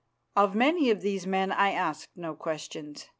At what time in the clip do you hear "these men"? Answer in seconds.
1.01-1.51